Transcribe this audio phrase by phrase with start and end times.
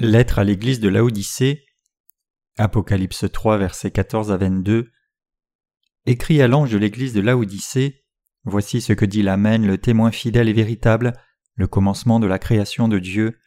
[0.00, 1.66] Lettre à l'église de Laodicée.
[2.58, 4.90] Apocalypse 3, versets 14 à 22.
[6.06, 8.04] Écrit à l'ange de l'église de Laodicée.
[8.42, 11.12] Voici ce que dit l'Amen, le témoin fidèle et véritable,
[11.54, 13.38] le commencement de la création de Dieu.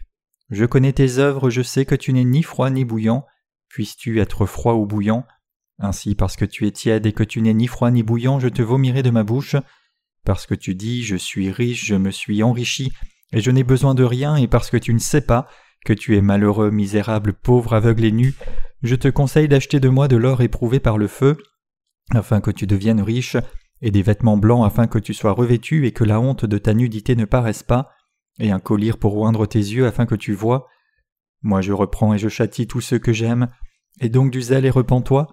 [0.49, 3.25] Je connais tes œuvres, je sais que tu n'es ni froid ni bouillant.
[3.68, 5.25] Puisses-tu être froid ou bouillant?
[5.79, 8.48] Ainsi, parce que tu es tiède et que tu n'es ni froid ni bouillant, je
[8.48, 9.57] te vomirai de ma bouche.
[10.23, 12.93] Parce que tu dis Je suis riche, je me suis enrichi,
[13.34, 15.49] et je n'ai besoin de rien, et parce que tu ne sais pas,
[15.88, 18.36] que tu es malheureux, misérable, pauvre, aveugle et nu,
[18.84, 21.38] je te conseille d'acheter de moi de l'or éprouvé par le feu,
[22.13, 23.38] afin que tu deviennes riche,
[23.82, 26.73] et des vêtements blancs afin que tu sois revêtu et que la honte de ta
[26.73, 27.91] nudité ne paraisse pas,
[28.38, 30.68] et un collier pour oindre tes yeux afin que tu vois.
[31.41, 33.48] Moi je reprends et je châtie tous ceux que j'aime,
[34.02, 35.27] et donc du zèle et repens-toi.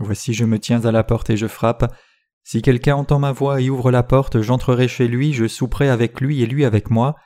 [0.00, 1.90] Voici je me tiens à la porte et je frappe.
[2.42, 6.20] Si quelqu'un entend ma voix et ouvre la porte, j'entrerai chez lui, je souperai avec
[6.20, 7.16] lui et lui avec moi.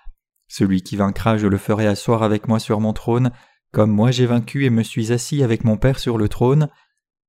[0.49, 3.31] Celui qui vaincra, je le ferai asseoir avec moi sur mon trône,
[3.71, 6.69] comme moi j'ai vaincu et me suis assis avec mon Père sur le trône.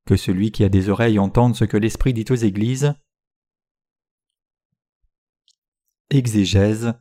[0.05, 2.95] Que celui qui a des oreilles entende ce que l'Esprit dit aux Églises.
[6.09, 6.93] Exégèse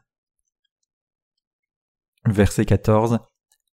[2.26, 3.20] Verset 14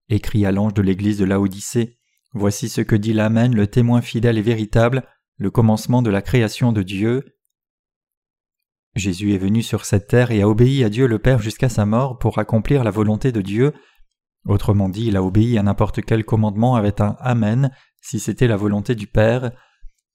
[0.09, 1.97] Écrit à l'ange de l'Église de Laodicée
[2.33, 6.71] Voici ce que dit l'Amen, le témoin fidèle et véritable, le commencement de la création
[6.71, 7.32] de Dieu.
[8.95, 11.85] Jésus est venu sur cette terre et a obéi à Dieu le Père jusqu'à sa
[11.85, 13.73] mort pour accomplir la volonté de Dieu.
[14.45, 17.71] Autrement dit, il a obéi à n'importe quel commandement avec un Amen
[18.01, 19.51] si c'était la volonté du Père.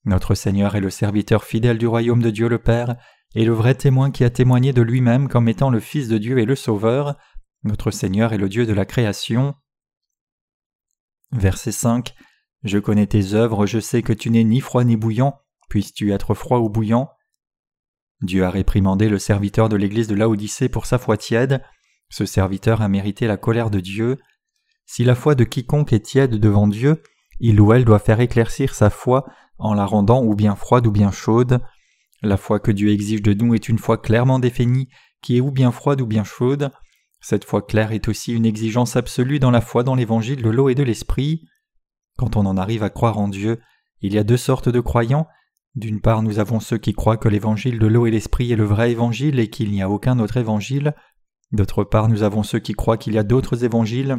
[0.04, 2.96] Notre Seigneur est le serviteur fidèle du royaume de Dieu le Père,
[3.34, 6.38] et le vrai témoin qui a témoigné de lui-même comme étant le Fils de Dieu
[6.38, 7.16] et le Sauveur.
[7.64, 9.54] Notre Seigneur est le Dieu de la création.
[11.32, 12.14] Verset 5
[12.62, 15.40] Je connais tes œuvres, je sais que tu n'es ni froid ni bouillant.
[15.68, 17.10] Puisses-tu être froid ou bouillant?
[18.20, 21.62] Dieu a réprimandé le serviteur de l'église de Laodicée pour sa foi tiède.
[22.10, 24.18] Ce serviteur a mérité la colère de Dieu.
[24.86, 27.02] Si la foi de quiconque est tiède devant Dieu,
[27.40, 29.26] il ou elle doit faire éclaircir sa foi
[29.58, 31.60] en la rendant ou bien froide ou bien chaude.
[32.22, 34.88] La foi que Dieu exige de nous est une foi clairement définie,
[35.22, 36.70] qui est ou bien froide ou bien chaude.
[37.20, 40.68] Cette foi claire est aussi une exigence absolue dans la foi dans l'évangile de l'eau
[40.68, 41.44] et de l'esprit.
[42.16, 43.60] Quand on en arrive à croire en Dieu,
[44.00, 45.28] il y a deux sortes de croyants,
[45.78, 48.64] d'une part, nous avons ceux qui croient que l'évangile de l'eau et l'esprit est le
[48.64, 50.94] vrai évangile et qu'il n'y a aucun autre évangile.
[51.52, 54.18] D'autre part, nous avons ceux qui croient qu'il y a d'autres évangiles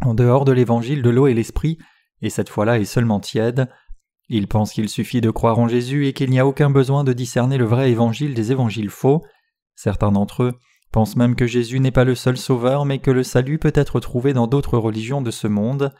[0.00, 1.78] en dehors de l'évangile de l'eau et l'esprit,
[2.22, 3.68] et cette foi-là est seulement tiède.
[4.28, 7.12] Ils pensent qu'il suffit de croire en Jésus et qu'il n'y a aucun besoin de
[7.12, 9.22] discerner le vrai évangile des évangiles faux.
[9.74, 10.52] Certains d'entre eux
[10.90, 14.00] pensent même que Jésus n'est pas le seul sauveur, mais que le salut peut être
[14.00, 15.92] trouvé dans d'autres religions de ce monde.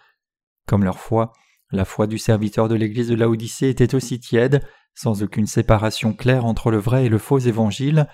[0.66, 1.32] Comme leur foi,
[1.74, 4.64] la foi du serviteur de l'église de Laodicée était aussi tiède,
[4.94, 8.06] sans aucune séparation claire entre le vrai et le faux évangile.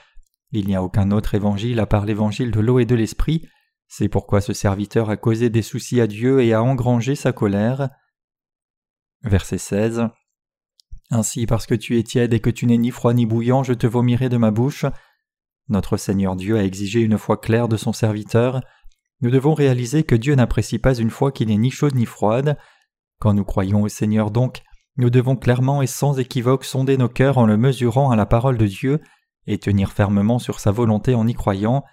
[0.53, 3.47] Il n'y a aucun autre évangile à part l'évangile de l'eau et de l'esprit.
[3.87, 7.91] C'est pourquoi ce serviteur a causé des soucis à Dieu et a engrangé sa colère.
[9.22, 10.09] Verset 16
[11.10, 13.75] Ainsi, parce que tu es tiède et que tu n'es ni froid ni bouillant, je
[13.75, 14.87] te vomirai de ma bouche.
[15.69, 18.60] Notre Seigneur Dieu a exigé une foi claire de son serviteur.
[19.21, 22.56] Nous devons réaliser que Dieu n'apprécie pas une foi qui n'est ni chaude ni froide.
[23.21, 24.63] Quand nous croyons au Seigneur donc,
[24.97, 28.57] nous devons clairement et sans équivoque sonder nos cœurs en le mesurant à la parole
[28.57, 29.01] de Dieu
[29.47, 31.85] et tenir fermement sur sa volonté en y croyant.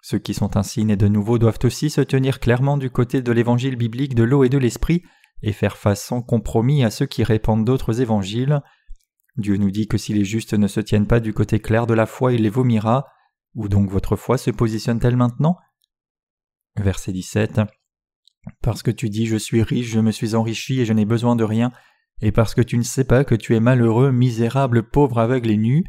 [0.00, 3.32] Ceux qui sont ainsi nés de nouveau doivent aussi se tenir clairement du côté de
[3.32, 5.02] l'évangile biblique de l'eau et de l'esprit
[5.42, 8.60] et faire face sans compromis à ceux qui répandent d'autres évangiles.
[9.36, 11.94] Dieu nous dit que si les justes ne se tiennent pas du côté clair de
[11.94, 13.06] la foi, il les vomira.
[13.56, 15.56] Où donc votre foi se positionne-t-elle maintenant?
[16.76, 17.60] Verset 17
[18.62, 21.36] parce que tu dis je suis riche, je me suis enrichi et je n'ai besoin
[21.36, 21.72] de rien,
[22.22, 25.56] et parce que tu ne sais pas que tu es malheureux, misérable, pauvre, aveugle et
[25.56, 25.84] nu.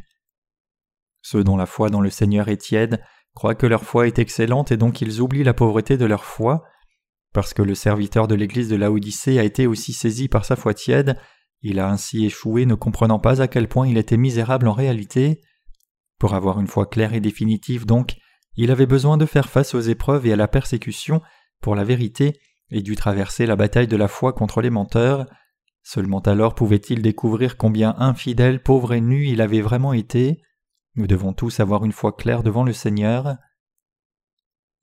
[1.22, 3.02] Ceux dont la foi dans le Seigneur est tiède
[3.36, 6.64] croient que leur foi est excellente et donc ils oublient la pauvreté de leur foi.
[7.34, 10.74] Parce que le serviteur de l'église de Laodicée a été aussi saisi par sa foi
[10.74, 11.18] tiède,
[11.62, 15.42] il a ainsi échoué ne comprenant pas à quel point il était misérable en réalité.
[16.18, 18.16] Pour avoir une foi claire et définitive donc,
[18.56, 21.22] il avait besoin de faire face aux épreuves et à la persécution
[21.62, 22.40] pour la vérité
[22.72, 25.26] et dut traverser la bataille de la foi contre les menteurs.
[25.84, 30.42] Seulement alors pouvait-il découvrir combien infidèle, pauvre et nu il avait vraiment été.
[30.96, 33.38] Nous devons tous avoir une foi claire devant le Seigneur.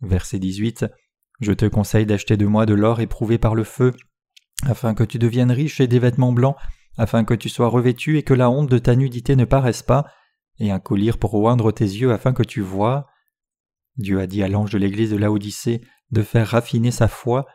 [0.00, 0.86] Verset 18
[1.40, 3.92] Je te conseille d'acheter de moi de l'or éprouvé par le feu,
[4.66, 6.56] afin que tu deviennes riche et des vêtements blancs,
[6.96, 10.06] afin que tu sois revêtu et que la honte de ta nudité ne paraisse pas,
[10.58, 13.06] et un collier pour oindre tes yeux afin que tu vois.
[13.96, 17.46] Dieu a dit à l'ange de l'église de Laodicée de faire raffiner sa foi.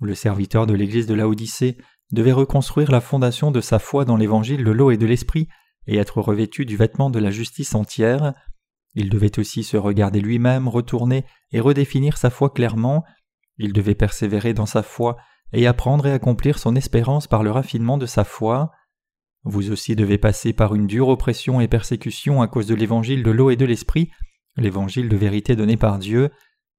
[0.00, 1.78] Le serviteur de l'église de Laodicée
[2.10, 5.48] devait reconstruire la fondation de sa foi dans l'évangile de l'eau et de l'esprit
[5.86, 8.34] et être revêtu du vêtement de la justice entière.
[8.94, 13.04] Il devait aussi se regarder lui-même, retourner et redéfinir sa foi clairement.
[13.58, 15.16] il devait persévérer dans sa foi
[15.52, 18.72] et apprendre et accomplir son espérance par le raffinement de sa foi.
[19.44, 23.30] Vous aussi devez passer par une dure oppression et persécution à cause de l'évangile de
[23.30, 24.10] l'eau et de l'esprit,
[24.56, 26.30] l'évangile de vérité donné par Dieu.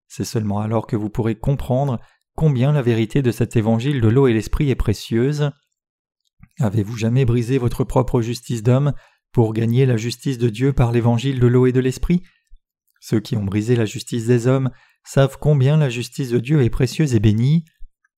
[0.07, 1.99] C'est seulement alors que vous pourrez comprendre
[2.35, 5.51] combien la vérité de cet évangile de l'eau et l'esprit est précieuse.
[6.59, 8.93] Avez-vous jamais brisé votre propre justice d'homme
[9.31, 12.23] pour gagner la justice de Dieu par l'évangile de l'eau et de l'esprit?
[12.99, 14.69] Ceux qui ont brisé la justice des hommes
[15.03, 17.65] savent combien la justice de Dieu est précieuse et bénie.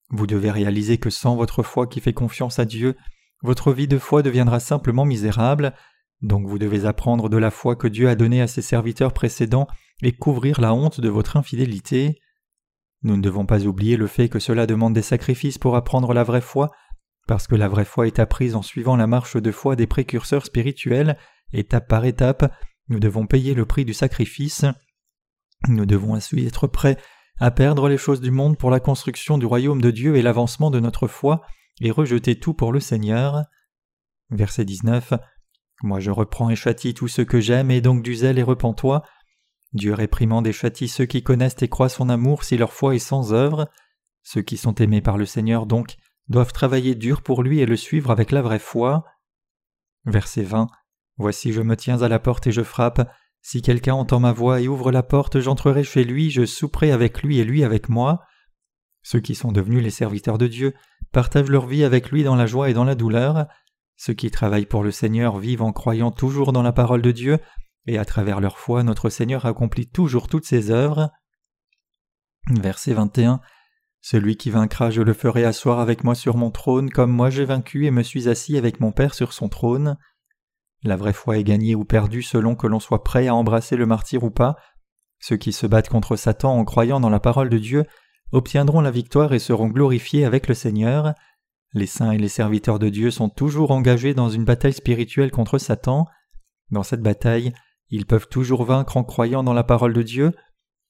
[0.09, 2.95] Vous devez réaliser que sans votre foi qui fait confiance à Dieu,
[3.43, 5.73] votre vie de foi deviendra simplement misérable,
[6.21, 9.67] donc vous devez apprendre de la foi que Dieu a donnée à ses serviteurs précédents
[10.01, 12.19] et couvrir la honte de votre infidélité.
[13.03, 16.23] Nous ne devons pas oublier le fait que cela demande des sacrifices pour apprendre la
[16.23, 16.71] vraie foi,
[17.27, 20.45] parce que la vraie foi est apprise en suivant la marche de foi des précurseurs
[20.45, 21.17] spirituels,
[21.51, 22.51] étape par étape,
[22.89, 24.65] nous devons payer le prix du sacrifice.
[25.67, 26.97] Nous devons ainsi être prêts
[27.39, 30.71] à perdre les choses du monde pour la construction du royaume de Dieu et l'avancement
[30.71, 31.41] de notre foi,
[31.81, 33.43] et rejeter tout pour le Seigneur.
[34.31, 35.13] Verset 19.
[35.83, 39.03] Moi je reprends et châtie tous ceux que j'aime, et donc du zèle et repens-toi.
[39.73, 42.99] Dieu réprimande et châtie ceux qui connaissent et croient son amour si leur foi est
[42.99, 43.69] sans œuvre.
[44.23, 45.95] Ceux qui sont aimés par le Seigneur donc
[46.29, 49.05] doivent travailler dur pour lui et le suivre avec la vraie foi.
[50.05, 50.67] Verset 20.
[51.17, 53.09] Voici je me tiens à la porte et je frappe.
[53.41, 57.23] Si quelqu'un entend ma voix et ouvre la porte, j'entrerai chez lui, je souperai avec
[57.23, 58.21] lui et lui avec moi.
[59.03, 60.73] Ceux qui sont devenus les serviteurs de Dieu
[61.13, 63.47] partagent leur vie avec lui dans la joie et dans la douleur.
[63.95, 67.39] Ceux qui travaillent pour le Seigneur vivent en croyant toujours dans la parole de Dieu,
[67.87, 71.09] et à travers leur foi notre Seigneur accomplit toujours toutes ses œuvres.
[72.49, 73.41] Verset 21
[74.01, 77.45] Celui qui vaincra, je le ferai asseoir avec moi sur mon trône, comme moi j'ai
[77.45, 79.97] vaincu et me suis assis avec mon Père sur son trône.
[80.83, 83.85] La vraie foi est gagnée ou perdue selon que l'on soit prêt à embrasser le
[83.85, 84.55] martyr ou pas.
[85.19, 87.85] Ceux qui se battent contre Satan en croyant dans la parole de Dieu
[88.31, 91.13] obtiendront la victoire et seront glorifiés avec le Seigneur.
[91.73, 95.57] Les saints et les serviteurs de Dieu sont toujours engagés dans une bataille spirituelle contre
[95.57, 96.05] Satan.
[96.69, 97.53] Dans cette bataille,
[97.89, 100.33] ils peuvent toujours vaincre en croyant dans la parole de Dieu.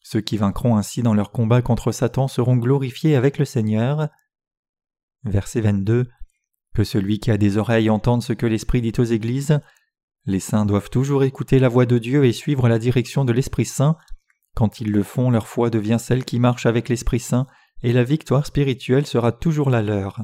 [0.02, 4.10] Ceux qui vaincront ainsi dans leur combat contre Satan seront glorifiés avec le Seigneur.
[5.24, 6.08] Verset 22.
[6.74, 9.60] Que celui qui a des oreilles entende ce que l'Esprit dit aux Églises.
[10.26, 13.66] Les saints doivent toujours écouter la voix de Dieu et suivre la direction de l'Esprit
[13.66, 13.98] Saint.
[14.56, 17.48] Quand ils le font, leur foi devient celle qui marche avec l'Esprit Saint,
[17.84, 20.20] et la victoire spirituelle sera toujours la leur.